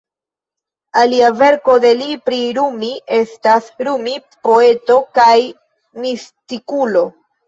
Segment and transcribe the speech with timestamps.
[0.99, 4.13] Alia verko de li pri Rumi estas: Rumi,
[4.47, 5.35] poeto kaj
[6.07, 7.05] mistikulo.